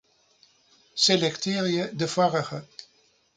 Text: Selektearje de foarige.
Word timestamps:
Selektearje 0.95 1.91
de 1.95 2.07
foarige. 2.07 2.63